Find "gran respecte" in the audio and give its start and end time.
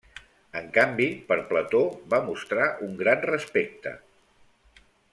3.05-3.97